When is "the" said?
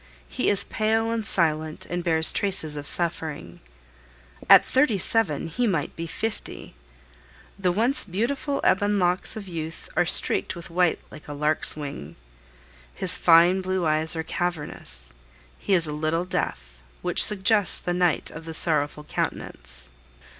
7.59-7.71, 17.77-17.93, 18.45-18.55